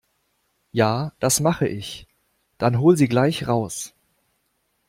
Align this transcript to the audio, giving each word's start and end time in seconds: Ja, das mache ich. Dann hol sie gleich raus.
Ja, 0.71 1.11
das 1.19 1.41
mache 1.41 1.67
ich. 1.67 2.07
Dann 2.57 2.79
hol 2.79 2.97
sie 2.97 3.07
gleich 3.07 3.47
raus. 3.47 3.93